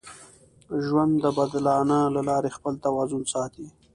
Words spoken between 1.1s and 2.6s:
د بدلانه له لارې